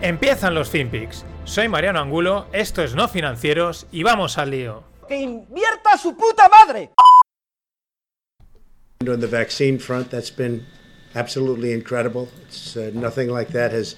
[0.00, 1.24] Empiezan los FinPix.
[1.44, 4.84] Soy Mariano Angulo, esto es No Financieros y vamos al lío.
[5.08, 6.90] ¡Que invierta su puta madre!
[9.08, 10.64] On the vaccine front, that's been
[11.16, 12.28] absolutely incredible.
[12.46, 13.96] It's uh, nothing like that has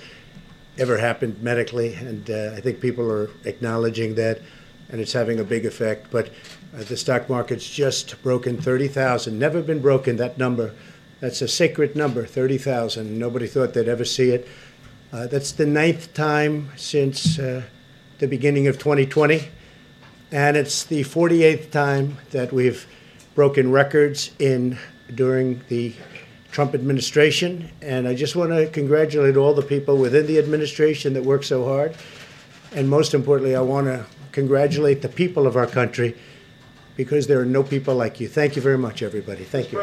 [0.79, 4.41] ever happened medically, and uh, I think people are acknowledging that,
[4.89, 6.11] and it's having a big effect.
[6.11, 6.31] But
[6.75, 9.39] uh, the stock market's just broken 30,000.
[9.39, 10.75] Never been broken that number.
[11.21, 13.19] That's a sacred number, 30,000.
[13.19, 14.49] Nobody thought they'd ever see it.
[15.13, 17.63] Uh, that's the ninth time since uh,
[18.19, 19.49] the beginning of 2020,
[20.31, 22.87] and it's the 48th time that we've
[23.35, 24.79] broken records in
[25.13, 25.93] during the
[26.53, 27.71] Trump administration.
[27.83, 31.65] And I just want to congratulate all the people within the administration that work so
[31.65, 31.97] hard.
[32.73, 36.17] And most importantly, I want to congratulate the people of our country
[36.97, 38.29] because there are no people like you.
[38.29, 39.43] Thank you very much, everybody.
[39.43, 39.81] Thank you.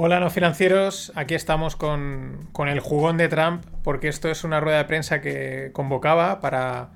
[0.00, 4.60] Hola no financieros, aquí estamos con, con, el jugón de Trump porque esto es una
[4.60, 6.90] rueda de prensa que convocaba para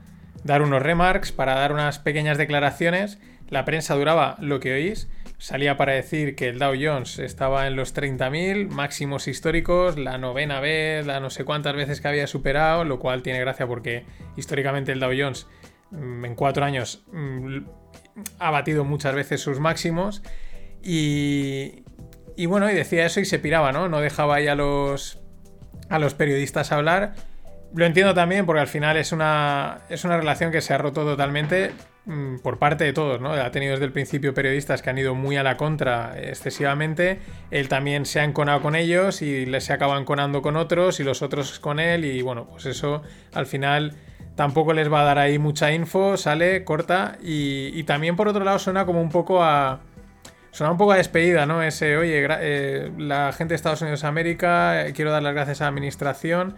[0.44, 3.18] dar unos remarks, para dar unas pequeñas declaraciones.
[3.48, 7.74] La prensa duraba lo que oís, salía para decir que el Dow Jones estaba en
[7.74, 12.84] los 30.000 máximos históricos, la novena vez, la no sé cuántas veces que había superado,
[12.84, 14.04] lo cual tiene gracia porque
[14.36, 15.48] históricamente el Dow Jones
[15.90, 17.64] mm, en cuatro años mm,
[18.38, 20.22] ha batido muchas veces sus máximos.
[20.84, 21.84] Y,
[22.36, 23.88] y bueno, y decía eso y se piraba, ¿no?
[23.88, 25.20] No dejaba ahí a los,
[25.88, 27.14] a los periodistas hablar.
[27.74, 31.04] Lo entiendo también porque al final es una, es una relación que se ha roto
[31.04, 31.70] totalmente
[32.04, 33.32] mmm, por parte de todos, ¿no?
[33.32, 37.20] Ha tenido desde el principio periodistas que han ido muy a la contra excesivamente.
[37.50, 41.04] Él también se ha enconado con ellos y les se acaba enconando con otros y
[41.04, 42.04] los otros con él.
[42.04, 43.02] Y bueno, pues eso
[43.32, 43.94] al final
[44.36, 47.16] tampoco les va a dar ahí mucha info, sale, corta.
[47.22, 49.80] Y también por otro lado suena como un poco a
[50.52, 51.62] Suena un poco a despedida, ¿no?
[51.62, 55.62] Ese, oye, eh, la gente de Estados Unidos de América, eh, quiero dar las gracias
[55.62, 56.56] a la administración.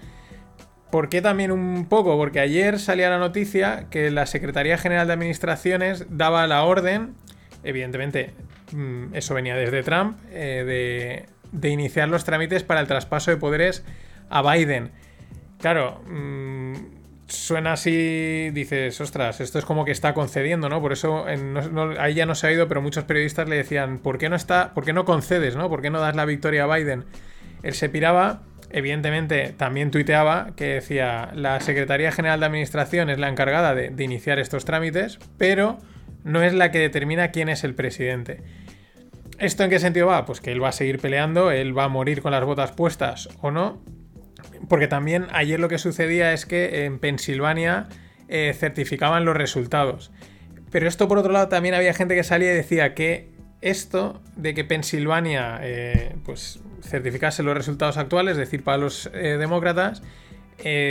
[0.91, 2.16] ¿Por qué también un poco?
[2.16, 7.15] Porque ayer salía la noticia que la Secretaría General de Administraciones daba la orden,
[7.62, 8.34] evidentemente
[8.72, 13.37] mmm, eso venía desde Trump, eh, de, de, iniciar los trámites para el traspaso de
[13.37, 13.84] poderes
[14.28, 14.91] a Biden.
[15.60, 16.53] Claro, mmm,
[17.34, 20.81] suena así, dices, ostras, esto es como que está concediendo, ¿no?
[20.81, 21.27] Por eso
[21.99, 24.72] ahí ya no se ha ido, pero muchos periodistas le decían, ¿por qué no está,
[24.75, 25.69] por qué no concedes, ¿no?
[25.69, 27.05] ¿Por qué no das la victoria a Biden?
[27.62, 33.28] Él se piraba, evidentemente también tuiteaba que decía, la Secretaría General de Administración es la
[33.28, 35.78] encargada de, de iniciar estos trámites, pero
[36.25, 38.43] no es la que determina quién es el presidente.
[39.39, 40.25] ¿Esto en qué sentido va?
[40.27, 43.28] Pues que él va a seguir peleando, él va a morir con las botas puestas
[43.41, 43.83] o no,
[44.69, 47.88] porque también ayer lo que sucedía es que en Pensilvania
[48.28, 50.10] eh, certificaban los resultados.
[50.70, 54.54] Pero esto por otro lado también había gente que salía y decía que esto de
[54.54, 60.03] que Pensilvania eh, pues certificase los resultados actuales, es decir, para los eh, demócratas,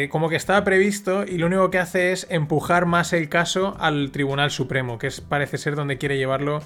[0.09, 4.11] como que estaba previsto y lo único que hace es empujar más el caso al
[4.11, 6.61] Tribunal Supremo, que parece ser donde quiere llevarlo,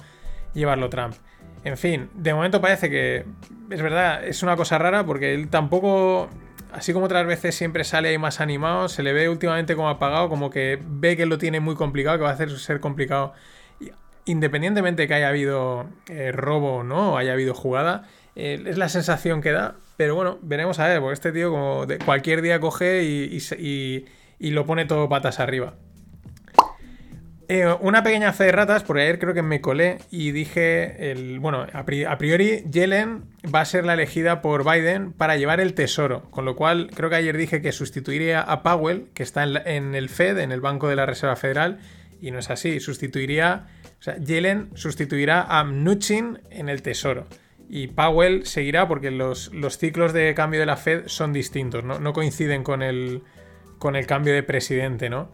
[0.52, 1.14] llevarlo Trump.
[1.64, 3.24] En fin, de momento parece que
[3.70, 6.28] es verdad, es una cosa rara porque él tampoco
[6.72, 10.28] así como otras veces siempre sale ahí más animado, se le ve últimamente como apagado,
[10.28, 13.32] como que ve que lo tiene muy complicado, que va a hacer ser complicado.
[14.24, 18.06] Independientemente de que haya habido eh, robo o no, o haya habido jugada,
[18.36, 19.76] eh, es la sensación que da.
[19.96, 24.06] Pero bueno, veremos a ver, porque este tío como de cualquier día coge y,
[24.38, 25.74] lo pone todo patas arriba.
[27.50, 31.40] Eh, una pequeña fe de ratas, porque ayer creo que me colé y dije, el,
[31.40, 31.84] bueno, a
[32.18, 36.56] priori Yellen va a ser la elegida por Biden para llevar el tesoro, con lo
[36.56, 40.36] cual creo que ayer dije que sustituiría a Powell, que está en, en el Fed,
[40.36, 41.78] en el Banco de la Reserva Federal,
[42.20, 43.68] y no es así, sustituiría,
[43.98, 47.26] o sea, Yellen sustituirá a Mnuchin en el tesoro.
[47.70, 51.98] Y Powell seguirá porque los, los ciclos de cambio de la Fed son distintos, no,
[51.98, 53.22] no coinciden con el,
[53.78, 55.30] con el cambio de presidente, ¿no?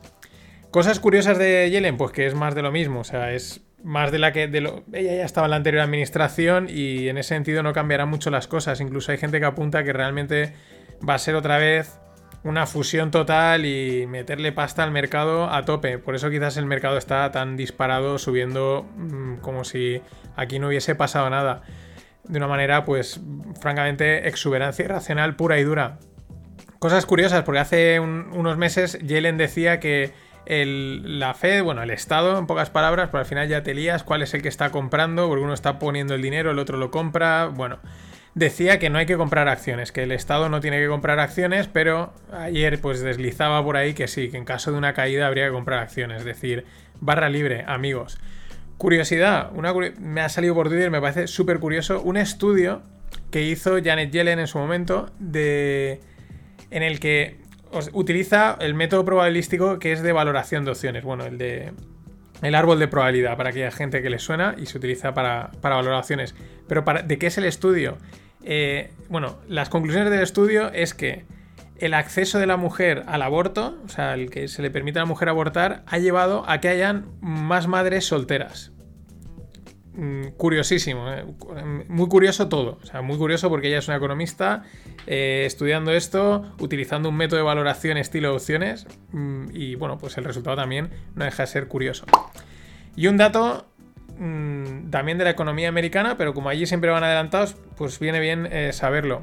[0.74, 4.10] Cosas curiosas de Yellen, pues que es más de lo mismo, o sea, es más
[4.10, 7.28] de la que de lo, ella ya estaba en la anterior administración y en ese
[7.28, 8.80] sentido no cambiarán mucho las cosas.
[8.80, 10.52] Incluso hay gente que apunta que realmente
[11.08, 12.00] va a ser otra vez
[12.42, 15.98] una fusión total y meterle pasta al mercado a tope.
[15.98, 20.02] Por eso quizás el mercado está tan disparado, subiendo mmm, como si
[20.34, 21.62] aquí no hubiese pasado nada.
[22.24, 23.20] De una manera, pues,
[23.60, 25.98] francamente, exuberancia irracional pura y dura.
[26.80, 30.12] cosas curiosas, porque hace un- unos meses Yellen decía que
[30.46, 34.22] la Fed, bueno, el Estado, en pocas palabras, pero al final ya te lías cuál
[34.22, 37.46] es el que está comprando, porque uno está poniendo el dinero, el otro lo compra,
[37.46, 37.78] bueno.
[38.34, 41.68] Decía que no hay que comprar acciones, que el Estado no tiene que comprar acciones,
[41.68, 45.46] pero ayer pues deslizaba por ahí que sí, que en caso de una caída habría
[45.46, 46.64] que comprar acciones, es decir,
[47.00, 48.18] barra libre, amigos.
[48.76, 52.82] Curiosidad, una me ha salido por Twitter, me parece súper curioso, un estudio
[53.30, 56.00] que hizo Janet Yellen en su momento de
[56.70, 57.36] en el que
[57.92, 61.72] utiliza el método probabilístico que es de valoración de opciones, bueno, el de
[62.42, 65.76] el árbol de probabilidad para aquella gente que le suena y se utiliza para, para
[65.76, 66.34] valoraciones.
[66.68, 67.96] Pero ¿de qué es el estudio?
[68.42, 71.24] Eh, bueno, las conclusiones del estudio es que
[71.78, 75.02] el acceso de la mujer al aborto, o sea, el que se le permite a
[75.02, 78.73] la mujer abortar, ha llevado a que hayan más madres solteras.
[79.96, 81.54] Mm, Curiosísimo, eh, cu-
[81.88, 82.78] muy curioso todo.
[82.82, 84.64] O sea, muy curioso porque ella es una economista
[85.06, 88.86] eh, estudiando esto, utilizando un método de valoración estilo opciones.
[89.12, 92.06] mm, Y bueno, pues el resultado también no deja de ser curioso.
[92.96, 93.66] Y un dato
[94.18, 98.48] mm, también de la economía americana, pero como allí siempre van adelantados, pues viene bien
[98.50, 99.22] eh, saberlo.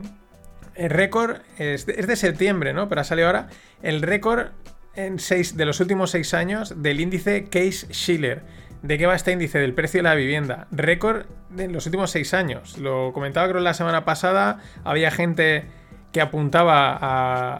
[0.75, 2.87] El récord es de, es de septiembre, ¿no?
[2.87, 3.47] Pero ha salido ahora
[3.83, 4.47] el récord
[4.95, 8.41] en seis, de los últimos seis años del índice Case-Shiller.
[8.81, 9.59] ¿De qué va este índice?
[9.59, 10.67] Del precio de la vivienda.
[10.71, 12.77] Récord de los últimos seis años.
[12.79, 14.59] Lo comentaba creo la semana pasada.
[14.83, 15.65] Había gente
[16.11, 16.97] que apuntaba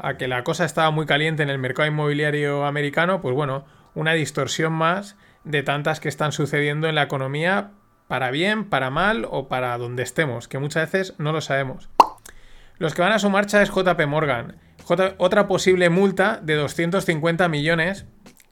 [0.08, 3.22] a, que la cosa estaba muy caliente en el mercado inmobiliario americano.
[3.22, 7.72] Pues bueno, una distorsión más de tantas que están sucediendo en la economía
[8.08, 11.90] para bien, para mal o para donde estemos, que muchas veces no lo sabemos.
[12.78, 14.58] Los que van a su marcha es JP Morgan.
[15.18, 18.06] Otra posible multa de 250 millones.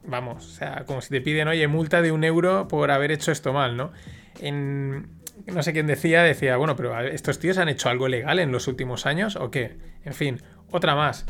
[0.03, 3.31] Vamos, o sea, como si te piden, oye, multa de un euro por haber hecho
[3.31, 3.91] esto mal, ¿no?
[4.39, 5.09] En,
[5.45, 8.67] no sé quién decía, decía, bueno, pero ¿estos tíos han hecho algo legal en los
[8.67, 9.77] últimos años o qué?
[10.05, 10.41] En fin,
[10.71, 11.25] otra más.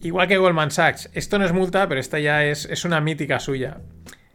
[0.00, 3.38] Igual que Goldman Sachs, esto no es multa, pero esta ya es, es una mítica
[3.38, 3.78] suya.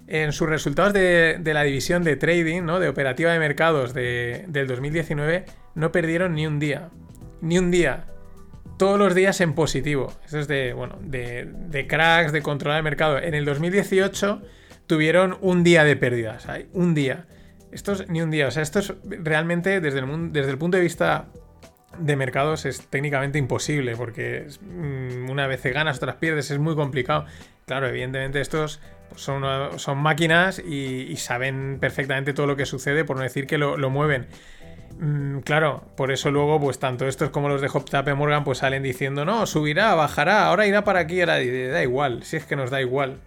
[0.07, 2.79] En sus resultados de, de la división de trading, ¿no?
[2.79, 5.45] de operativa de mercados de- del 2019,
[5.75, 6.89] no perdieron ni un día.
[7.41, 8.05] Ni un día.
[8.81, 10.11] Todos los días en positivo.
[10.25, 13.19] Eso es de, bueno, de, de cracks, de controlar el mercado.
[13.19, 14.41] En el 2018
[14.87, 16.47] tuvieron un día de pérdidas.
[16.73, 17.27] Un día.
[17.71, 18.47] Esto es ni un día.
[18.47, 21.27] O sea, esto es realmente desde el, desde el punto de vista
[21.99, 27.27] de mercados es técnicamente imposible porque mm, una vez ganas, otras pierdes, es muy complicado.
[27.67, 28.79] Claro, evidentemente estos
[29.09, 29.43] pues, son,
[29.77, 34.25] son máquinas y, saben perfectamente todo lo que sucede, por no decir que lo mueven.
[35.01, 38.83] Mm, claro, por eso luego, pues tanto estos como los de JP Morgan, pues salen
[38.83, 42.69] diciendo, no, subirá, bajará, ahora irá para aquí, ahora da igual, si es que nos
[42.69, 43.19] da igual.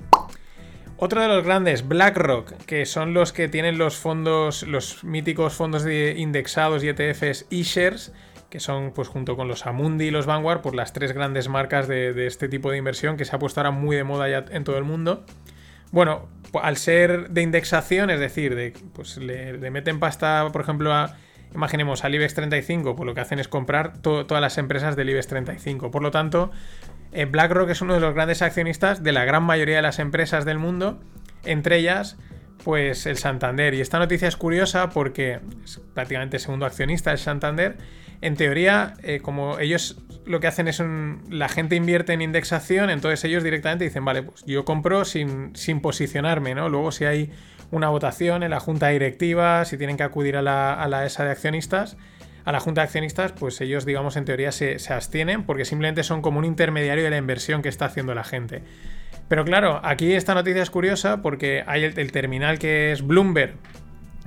[0.98, 5.82] Otro de los grandes, BlackRock, que son los que tienen los fondos, los míticos fondos
[5.82, 8.12] de indexados y ETFs eShares,
[8.50, 11.88] que son, pues junto con los Amundi y los Vanguard, pues las tres grandes marcas
[11.88, 14.62] de, este tipo de inversión que se ha puesto ahora muy de moda ya en
[14.62, 15.26] todo el mundo.
[15.90, 16.28] Bueno,
[16.62, 21.16] al ser de indexación, es decir, de, pues le meten pasta, por ejemplo, a,
[21.54, 25.10] imaginemos al IBEX 35, pues lo que hacen es comprar to- todas las empresas del
[25.10, 25.90] IBEX 35.
[25.90, 26.50] Por lo tanto,
[27.12, 30.44] eh, BlackRock es uno de los grandes accionistas de la gran mayoría de las empresas
[30.44, 31.00] del mundo,
[31.44, 32.16] entre ellas,
[32.64, 33.74] pues el Santander.
[33.74, 37.76] Y esta noticia es curiosa porque es prácticamente segundo accionista el Santander.
[38.20, 42.88] En teoría, eh, como ellos lo que hacen es un, la gente invierte en indexación,
[42.88, 46.70] entonces ellos directamente dicen, vale, pues yo compro sin, sin posicionarme, ¿no?
[46.70, 47.30] Luego si hay
[47.74, 51.24] una votación en la junta directiva, si tienen que acudir a la, a la ESA
[51.24, 51.96] de accionistas,
[52.44, 56.02] a la junta de accionistas, pues ellos, digamos, en teoría se, se abstienen porque simplemente
[56.02, 58.62] son como un intermediario de la inversión que está haciendo la gente.
[59.28, 63.54] Pero claro, aquí esta noticia es curiosa porque hay el, terminal que es Bloomberg,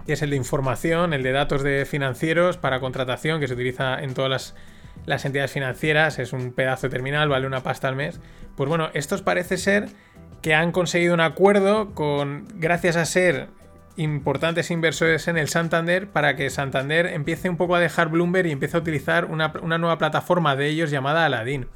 [0.06, 4.02] que es el de información, el de datos de financieros para contratación, que se utiliza
[4.02, 4.56] en todas las,
[5.06, 8.20] las entidades financieras, es un pedazo de terminal, vale una pasta al mes.
[8.56, 9.90] Pues bueno, estos parece ser
[10.48, 13.50] que han conseguido un acuerdo con, gracias a ser
[13.98, 18.52] importantes inversores en el Santander, para que Santander empiece un poco a dejar Bloomberg y
[18.52, 21.68] empiece a utilizar una, una nueva plataforma de ellos llamada Aladdin.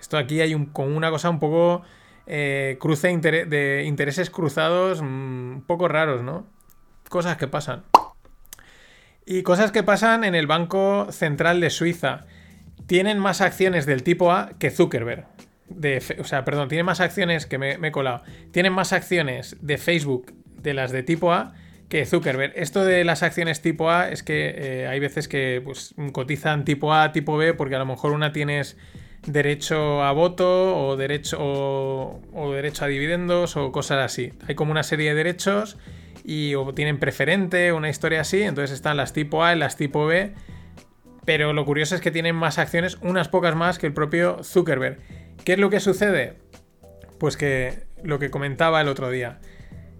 [0.00, 1.82] Esto aquí hay un, como una cosa un poco
[2.26, 6.48] eh, cruce de intereses cruzados, mm, un poco raros, ¿no?
[7.08, 7.84] Cosas que pasan.
[9.24, 12.26] Y cosas que pasan en el Banco Central de Suiza.
[12.88, 15.35] Tienen más acciones del tipo A que Zuckerberg.
[15.68, 18.22] De, o sea, perdón, tienen más acciones que me, me he colado.
[18.52, 20.32] Tienen más acciones de Facebook
[20.62, 21.54] de las de tipo A
[21.88, 22.52] que Zuckerberg.
[22.56, 26.92] Esto de las acciones tipo A es que eh, hay veces que pues, cotizan tipo
[26.92, 28.76] A, tipo B, porque a lo mejor una tienes
[29.26, 34.32] derecho a voto o derecho, o derecho a dividendos o cosas así.
[34.48, 35.76] Hay como una serie de derechos
[36.24, 38.42] y o tienen preferente, una historia así.
[38.42, 40.32] Entonces están las tipo A y las tipo B.
[41.24, 44.98] Pero lo curioso es que tienen más acciones, unas pocas más que el propio Zuckerberg.
[45.46, 46.38] ¿Qué es lo que sucede?
[47.20, 49.38] Pues que lo que comentaba el otro día.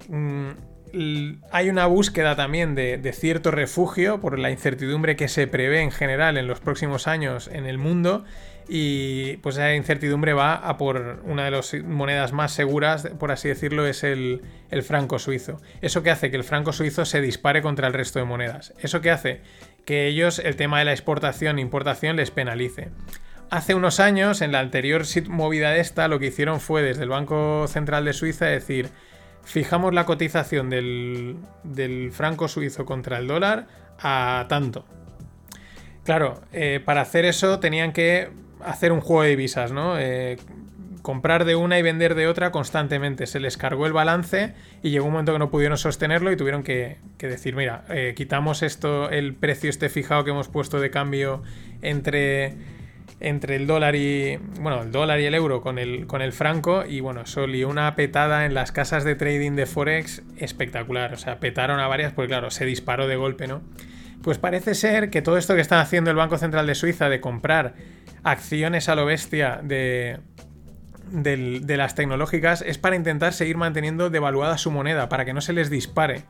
[0.08, 0.48] Mm,
[1.52, 6.36] hay una búsqueda también de, cierto refugio por la incertidumbre que se prevé en general
[6.36, 8.24] en los próximos años en el mundo
[8.68, 13.46] y pues esa incertidumbre va a por una de las monedas más seguras, por así
[13.46, 15.58] decirlo, es el, el franco suizo.
[15.80, 18.74] Eso que hace que el franco suizo se dispare contra el resto de monedas.
[18.80, 19.42] Eso que hace
[19.84, 22.88] que ellos el tema de la exportación e importación les penalice.
[23.50, 27.08] Hace unos años, en la anterior movida de esta, lo que hicieron fue desde el
[27.10, 28.90] Banco Central de Suiza decir,
[29.44, 33.68] fijamos la cotización del, franco suizo contra el dólar
[34.00, 34.84] a tanto.
[36.04, 38.30] Claro, eh, para hacer eso tenían que
[38.64, 39.98] hacer un juego de divisas, ¿no?
[39.98, 40.38] Eh,
[41.02, 43.28] comprar de una y vender de otra constantemente.
[43.28, 46.64] Se les cargó el balance y llegó un momento que no pudieron sostenerlo y tuvieron
[46.64, 51.44] que, decir, mira, eh, quitamos esto, el precio este fijado que hemos puesto de cambio
[51.80, 52.56] entre,
[53.20, 54.38] entre el dólar y.
[54.60, 56.84] Bueno, el dólar y el euro con el, con el franco.
[56.86, 61.14] Y bueno, eso una petada en las casas de trading de Forex espectacular.
[61.14, 63.62] O sea, petaron a varias, porque claro, se disparó de golpe, ¿no?
[64.22, 67.20] Pues parece ser que todo esto que está haciendo el Banco Central de Suiza de
[67.20, 67.74] comprar
[68.24, 70.18] acciones a lo bestia de,
[71.10, 75.52] de, las tecnológicas es para intentar seguir manteniendo devaluada su moneda, para que no se
[75.52, 76.24] les dispare.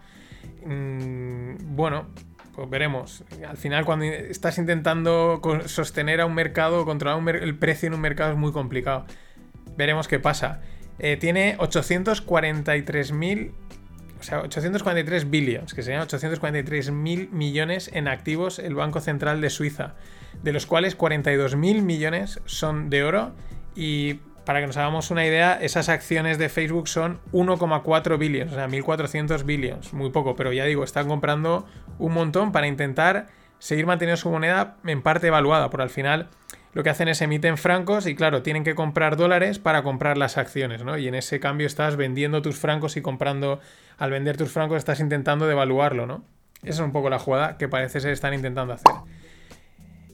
[0.64, 2.08] Mm, bueno,
[2.56, 3.22] pues veremos.
[3.46, 8.32] Al final, cuando estás intentando sostener a un mercado, controlar el precio en un mercado
[8.32, 9.04] es muy complicado.
[9.76, 10.62] Veremos qué pasa.
[10.98, 13.52] Eh, tiene 843.000
[14.18, 19.50] o sea, 843 billions, que serían 843 mil millones en activos el Banco Central de
[19.50, 19.94] Suiza,
[20.42, 23.32] de los cuales 42 mil millones son de oro
[23.74, 28.54] y para que nos hagamos una idea, esas acciones de Facebook son 1,4 billions, o
[28.54, 31.66] sea, 1.400 billions, muy poco, pero ya digo, están comprando
[31.98, 33.26] un montón para intentar
[33.58, 36.28] seguir manteniendo su moneda en parte evaluada, por al final
[36.74, 40.38] lo que hacen es emiten francos y claro, tienen que comprar dólares para comprar las
[40.38, 40.96] acciones, ¿no?
[40.96, 43.58] Y en ese cambio estás vendiendo tus francos y comprando,
[43.98, 46.22] al vender tus francos estás intentando devaluarlo, ¿no?
[46.62, 48.92] Esa es un poco la jugada que parece ser están intentando hacer.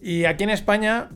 [0.01, 1.11] Y aquí en España,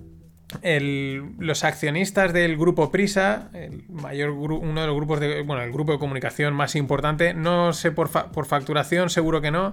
[0.62, 5.92] los accionistas del grupo Prisa, el mayor uno de los grupos de, bueno, el grupo
[5.92, 9.72] de comunicación más importante, no sé por, por facturación, seguro que no,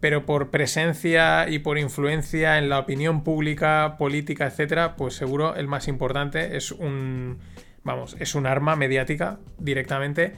[0.00, 5.68] pero por presencia y por influencia en la opinión pública, política, etcétera, pues seguro el
[5.68, 7.38] más importante es un,
[7.84, 10.34] vamos, es un arma mediática directamente.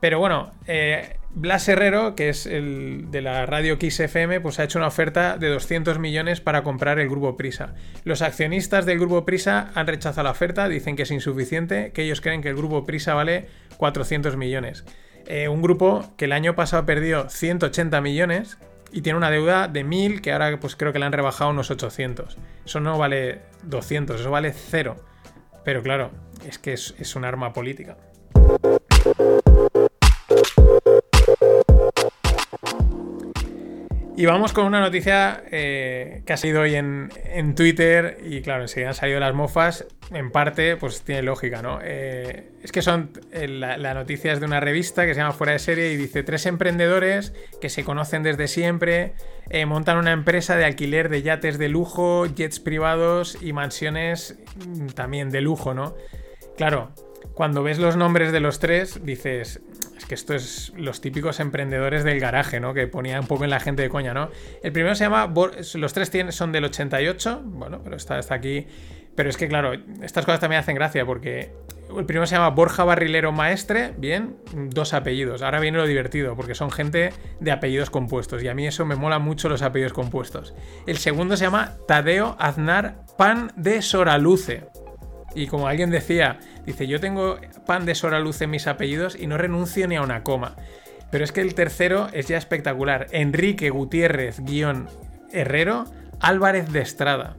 [0.00, 4.64] Pero bueno, eh, Blas Herrero, que es el de la radio Kiss FM, pues ha
[4.64, 7.74] hecho una oferta de 200 millones para comprar el grupo Prisa.
[8.04, 12.20] Los accionistas del grupo Prisa han rechazado la oferta, dicen que es insuficiente, que ellos
[12.20, 13.48] creen que el grupo Prisa vale
[13.78, 14.84] 400 millones.
[15.26, 18.58] Eh, un grupo que el año pasado perdió 180 millones
[18.92, 21.68] y tiene una deuda de 1000 que ahora pues creo que le han rebajado unos
[21.68, 22.38] 800.
[22.64, 24.96] Eso no vale 200, eso vale cero.
[25.64, 26.12] Pero claro,
[26.46, 27.96] es que es, es un arma política.
[34.16, 37.10] Y vamos con una noticia eh, que ha salido hoy en,
[37.56, 39.86] Twitter y claro, enseguida han salido las mofas.
[40.12, 41.80] En parte, pues tiene lógica, ¿no?
[41.82, 43.10] Eh, es que son.
[43.32, 46.22] Eh, la, noticia es de una revista que se llama Fuera de Serie y dice:
[46.22, 49.14] Tres emprendedores que se conocen desde siempre
[49.66, 55.30] montan una empresa de alquiler de yates de lujo, jets privados y mansiones mm, también
[55.30, 55.96] de lujo, ¿no?
[56.56, 56.92] Claro,
[57.34, 59.60] cuando ves los nombres de los tres, dices,
[59.96, 62.74] es que esto es los típicos emprendedores del garaje, ¿no?
[62.74, 64.30] Que ponía un poco en la gente de coña, ¿no?
[64.62, 65.32] El primero se llama.
[65.74, 67.42] Los tres son del 88.
[67.44, 68.66] Bueno, pero está, está aquí.
[69.14, 69.72] Pero es que, claro,
[70.02, 71.52] estas cosas también hacen gracia porque
[71.96, 75.42] el primero se llama Borja Barrilero Maestre, bien, dos apellidos.
[75.42, 78.96] Ahora viene lo divertido, porque son gente de apellidos compuestos, y a mí eso me
[78.96, 80.54] mola mucho los apellidos compuestos.
[80.86, 84.64] El segundo se llama Tadeo Aznar Pan de Soraluce.
[85.34, 89.26] Y como alguien decía, dice, yo tengo pan de Sora Luz en mis apellidos y
[89.26, 90.56] no renuncio ni a una coma.
[91.10, 93.06] Pero es que el tercero es ya espectacular.
[93.10, 94.88] Enrique Gutiérrez guion
[95.32, 95.84] Herrero
[96.20, 97.36] Álvarez de Estrada.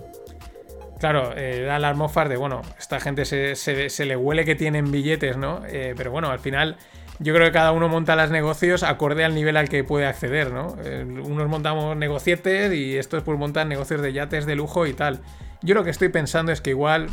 [1.00, 1.98] Claro, eh, da las
[2.30, 5.62] de, bueno, esta gente se, le huele que tienen billetes, ¿no?
[5.68, 6.78] Eh, pero bueno, al final
[7.20, 10.52] yo creo que cada uno monta los negocios acorde al nivel al que puede acceder,
[10.52, 10.76] ¿no?
[10.84, 15.20] Eh, unos montamos negocietes y estos pues montan negocios de yates de lujo y tal.
[15.62, 17.08] Yo lo que estoy pensando es que igual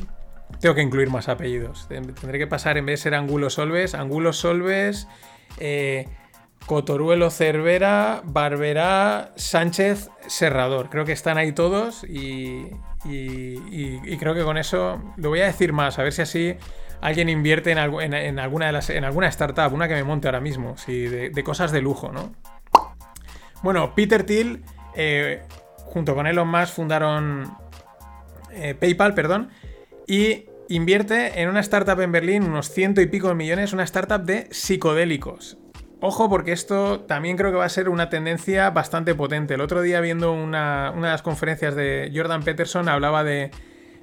[0.61, 1.89] tengo que incluir más apellidos.
[1.89, 5.09] Tendré que pasar, en vez de ser Angulo Solves, Angulo Solves,
[5.59, 6.07] eh,
[6.67, 10.89] Cotoruelo Cervera, Barberá, Sánchez Serrador.
[10.91, 12.71] Creo que están ahí todos y,
[13.03, 16.57] creo que con eso lo voy a decir más, a ver si así
[17.01, 18.39] alguien invierte en, alguna, en
[19.05, 22.33] alguna startup, una que me monte ahora mismo, de, cosas de lujo, ¿no?
[23.63, 24.63] Bueno, Peter Thiel,
[24.95, 25.43] eh,
[25.87, 27.57] junto con Elon Musk, fundaron
[28.53, 29.51] eh, PayPal, perdón,
[30.07, 34.23] y, Invierte en una startup en Berlín unos ciento y pico de millones, una startup
[34.23, 35.59] de psicodélicos.
[36.01, 39.53] Ojo porque esto también creo que va a ser una tendencia bastante potente.
[39.53, 43.51] El otro día viendo una, una de las conferencias de Jordan Peterson hablaba de,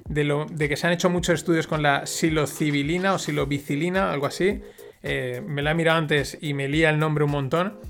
[0.08, 4.62] de, que se han hecho muchos estudios con la silocibilina o silobicilina, algo así.
[5.02, 7.80] Eh, me la he mirado antes y me lía el nombre un montón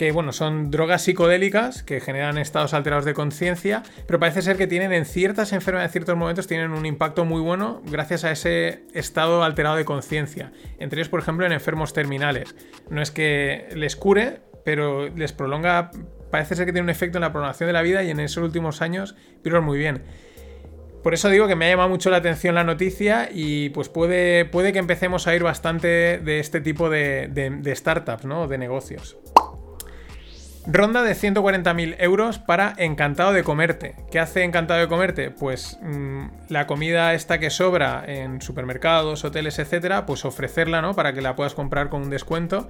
[0.00, 4.66] que bueno, son drogas psicodélicas que generan estados alterados de conciencia, pero parece ser que
[4.66, 8.84] tienen en ciertas enfermedades, en ciertos momentos, tienen un impacto muy bueno gracias a ese
[8.94, 10.52] estado alterado de conciencia.
[10.78, 12.56] Entre ellos, por ejemplo, en enfermos terminales.
[12.88, 15.90] No es que les cure, pero les prolonga,
[16.30, 18.42] parece ser que tiene un efecto en la prolongación de la vida y en esos
[18.42, 20.02] últimos años, pero muy bien.
[21.02, 24.46] Por eso digo que me ha llamado mucho la atención la noticia y pues puede,
[24.46, 28.48] puede que empecemos a ir bastante de este tipo de, de, de startups, ¿no?
[28.48, 29.18] De negocios.
[30.66, 33.96] Ronda de 140.000 euros para Encantado de Comerte.
[34.10, 35.30] ¿Qué hace Encantado de Comerte?
[35.30, 40.94] Pues mmm, la comida esta que sobra en supermercados, hoteles, etcétera, pues ofrecerla, ¿no?
[40.94, 42.68] Para que la puedas comprar con un descuento.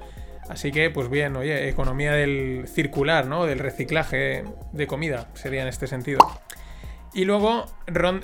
[0.48, 3.44] Así que, pues bien, oye, economía del circular, ¿no?
[3.46, 6.18] Del reciclaje de comida, sería en este sentido.
[7.12, 7.66] Y luego,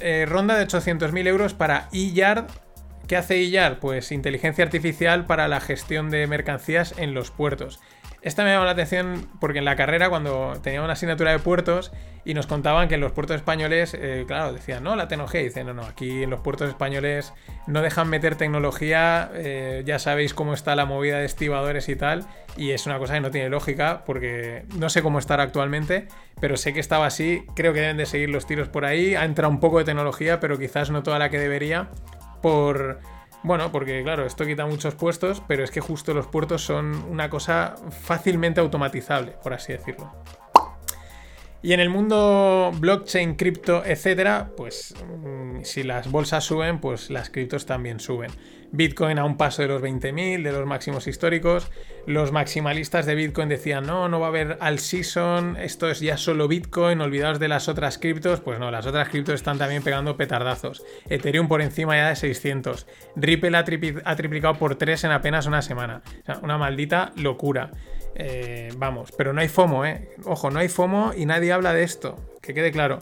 [0.00, 2.46] eh, ronda de 800.000 euros para eYard.
[3.08, 3.78] ¿Qué hace eYard?
[3.78, 7.80] Pues inteligencia artificial para la gestión de mercancías en los puertos.
[8.26, 11.92] Esta me llamó la atención porque en la carrera, cuando tenía una asignatura de puertos
[12.25, 15.42] y nos contaban que en los puertos españoles, eh, claro, decían, no, la tecnología.
[15.42, 17.33] Dicen, no, no, aquí en los puertos españoles
[17.68, 19.30] no dejan meter tecnología.
[19.33, 22.26] Eh, ya sabéis cómo está la movida de estibadores y tal.
[22.56, 26.09] Y es una cosa que no tiene lógica porque no sé cómo estará actualmente,
[26.40, 27.45] pero sé que estaba así.
[27.54, 29.14] Creo que deben de seguir los tiros por ahí.
[29.14, 31.90] Ha entrado un poco de tecnología, pero quizás no toda la que debería
[32.42, 32.99] por
[33.42, 37.30] bueno, porque claro, esto quita muchos puestos, pero es que justo los puertos son una
[37.30, 40.12] cosa fácilmente automatizable, por así decirlo.
[41.62, 44.94] Y en el mundo blockchain, cripto, etcétera, pues
[45.66, 48.30] si las bolsas suben, pues las criptos también suben.
[48.73, 51.71] Bitcoin a un paso de los 20.000, de los máximos históricos.
[52.06, 56.17] Los maximalistas de Bitcoin decían, no, no va a haber all season, esto es ya
[56.17, 58.40] solo Bitcoin, olvidaos de las otras criptos.
[58.40, 60.84] Pues no, las otras criptos están también pegando petardazos.
[61.08, 62.86] Ethereum por encima ya de 600.
[63.17, 66.02] Ripple ha, tripli ha triplicado por 3 en apenas una semana.
[66.43, 67.71] Una maldita locura.
[68.14, 70.08] Eh, vamos, pero no hay FOMO, ¿eh?
[70.25, 73.00] Ojo, no hay FOMO y nadie habla de esto, que quede claro.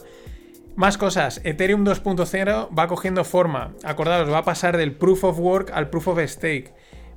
[0.77, 3.75] Más cosas, Ethereum 2.0 va cogiendo forma.
[3.85, 6.73] Acordaros, va a pasar del Proof of Work al Proof of Stake.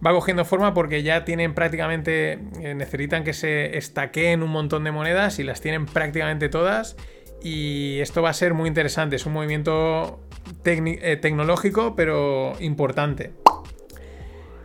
[0.05, 4.91] Va cogiendo forma porque ya tienen prácticamente, eh, necesitan que se estaqueen un montón de
[4.91, 6.97] monedas y las tienen prácticamente todas.
[7.41, 10.19] Y esto va a ser muy interesante, es un movimiento
[10.65, 13.31] eh, tecnológico pero importante.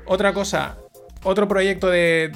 [0.04, 0.78] Otra cosa,
[1.22, 2.32] otro proyecto de,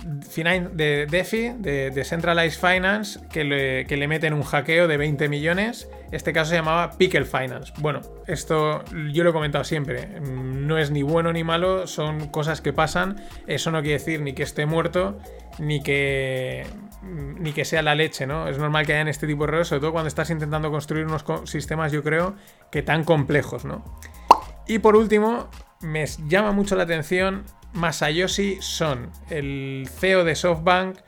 [0.72, 5.88] de DeFi, de Decentralized Finance, que le, que le, meten un hackeo de 20 millones.
[6.12, 7.72] Este caso se llamaba Pickle Finance.
[7.78, 10.20] Bueno, esto yo lo he comentado siempre.
[10.20, 13.22] No es ni bueno ni malo, son cosas que pasan.
[13.46, 15.18] Eso no quiere decir ni que esté muerto,
[15.58, 16.66] ni que,
[17.02, 18.48] ni que sea la leche, ¿no?
[18.48, 21.24] Es normal que hayan este tipo de errores, sobre todo cuando estás intentando construir unos
[21.44, 22.36] sistemas, yo creo,
[22.70, 23.84] que tan complejos, ¿no?
[24.68, 25.48] Y por último,
[25.80, 30.98] me llama mucho la atención Masayoshi Son, el CEO de SoftBank,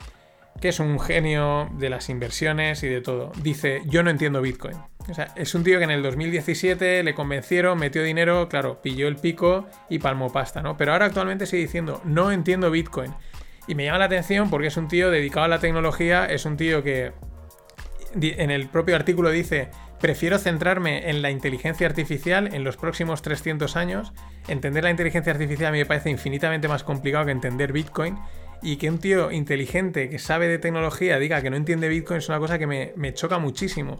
[0.60, 3.32] que es un genio de las inversiones y de todo.
[3.42, 4.76] Dice, yo no entiendo Bitcoin.
[5.10, 9.08] O sea, es un tío que en el 2017 le convencieron, metió dinero, claro, pilló
[9.08, 10.76] el pico y palmó pasta, ¿no?
[10.76, 13.14] Pero ahora actualmente sigue diciendo, no entiendo Bitcoin.
[13.66, 16.56] Y me llama la atención porque es un tío dedicado a la tecnología, es un
[16.56, 17.12] tío que
[18.14, 19.68] en el propio artículo dice,
[20.00, 24.12] prefiero centrarme en la inteligencia artificial en los próximos 300 años.
[24.46, 28.18] Entender la inteligencia artificial a mí me parece infinitamente más complicado que entender Bitcoin.
[28.60, 32.28] Y que un tío inteligente que sabe de tecnología diga que no entiende Bitcoin es
[32.28, 33.98] una cosa que me, me choca muchísimo.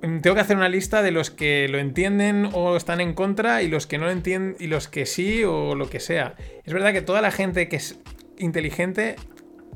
[0.00, 3.68] Tengo que hacer una lista de los que lo entienden o están en contra y
[3.68, 6.34] los que no lo entienden y los que sí o lo que sea.
[6.64, 7.98] Es verdad que toda la gente que es
[8.38, 9.16] inteligente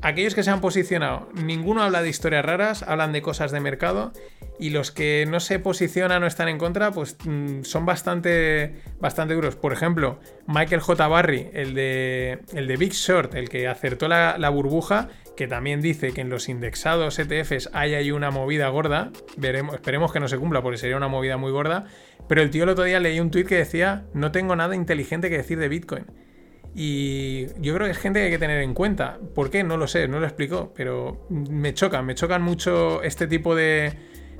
[0.01, 4.11] aquellos que se han posicionado, ninguno habla de historias raras, hablan de cosas de mercado
[4.59, 9.33] y los que no se posicionan o están en contra, pues mmm, son bastante, bastante
[9.33, 9.55] duros.
[9.55, 11.07] Por ejemplo, Michael J.
[11.07, 15.09] Barry, el de, el de Big Short, el que acertó la, la burbuja,
[15.41, 19.09] que también dice que en los indexados ETFs hay ahí una movida gorda.
[19.37, 21.85] Veremos, esperemos que no se cumpla porque sería una movida muy gorda.
[22.27, 25.31] Pero el tío el otro día leí un tweet que decía, no tengo nada inteligente
[25.31, 26.05] que decir de Bitcoin.
[26.75, 29.17] Y yo creo que es gente que hay que tener en cuenta.
[29.33, 29.63] ¿Por qué?
[29.63, 33.93] No lo sé, no lo explicó, pero me chocan, me chocan mucho este tipo de,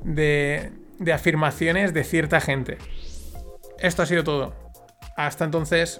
[0.03, 2.77] de afirmaciones de cierta gente.
[3.79, 4.53] Esto ha sido todo.
[5.17, 5.99] Hasta entonces.